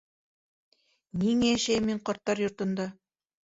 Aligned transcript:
Ниңә 1.25 1.51
йәшәйем 1.53 1.87
мин 1.93 2.03
ҡарттар 2.11 2.45
йортонда? 2.49 2.93